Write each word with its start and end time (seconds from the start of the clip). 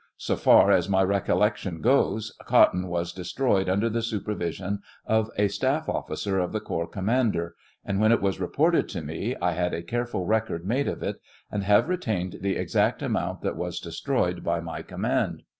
So 0.17 0.35
far 0.35 0.71
as 0.71 0.89
my 0.89 1.03
recollection 1.03 1.79
goes, 1.79 2.33
cotton 2.47 2.87
was 2.87 3.13
de 3.13 3.23
stroyed 3.23 3.69
under 3.69 3.87
the 3.87 4.01
supervision 4.01 4.81
of 5.05 5.29
a 5.37 5.47
staff 5.47 5.87
officer 5.87 6.39
of 6.39 6.53
the 6.53 6.59
corps 6.59 6.87
commander, 6.87 7.53
and 7.85 7.99
when 8.01 8.11
it 8.11 8.19
was 8.19 8.39
reported 8.39 8.89
to 8.89 9.03
me, 9.03 9.35
I 9.39 9.51
had 9.51 9.75
a 9.75 9.83
careful 9.83 10.25
record 10.25 10.65
made 10.65 10.87
of 10.87 11.03
it, 11.03 11.21
and 11.51 11.61
have 11.65 11.87
retained 11.87 12.37
the 12.41 12.55
exact 12.55 13.03
amount 13.03 13.41
that 13.41 13.55
was 13.55 13.79
destroyed 13.79 14.43
by 14.43 14.59
my 14.59 14.81
command. 14.81 15.43